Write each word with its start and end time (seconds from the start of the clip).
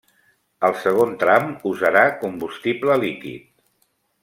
El 0.69 0.71
segon 0.83 1.13
tram 1.23 1.45
usarà 1.73 2.03
combustible 2.23 2.99
líquid. 3.05 3.47